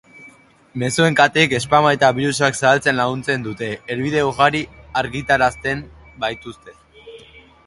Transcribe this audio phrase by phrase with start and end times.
[0.83, 4.65] Mezuen kateek spama eta birusak zabaltzen laguntzen dute, helbide ugari
[5.03, 5.89] argitaratzen
[6.27, 6.79] baitituzte.